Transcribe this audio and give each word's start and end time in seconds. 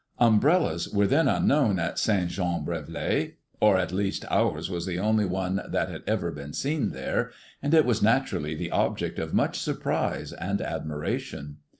Umbrellas 0.17 0.89
were 0.89 1.05
then 1.05 1.27
unknown 1.27 1.77
at 1.77 1.99
St. 1.99 2.27
Jean 2.27 2.65
Brévelay, 2.65 3.33
or 3.59 3.77
at 3.77 3.91
least 3.91 4.25
ours 4.31 4.67
was 4.67 4.87
the 4.87 4.97
only 4.97 5.25
one 5.25 5.61
that 5.69 5.89
had 5.89 6.01
ever 6.07 6.31
been 6.31 6.53
seen 6.53 6.89
there, 6.89 7.29
and 7.61 7.71
it 7.75 7.85
was 7.85 8.01
naturally 8.01 8.55
the 8.55 8.71
object 8.71 9.19
of 9.19 9.31
much 9.31 9.59
surprise 9.59 10.33
and 10.33 10.59
admiration. 10.59 11.57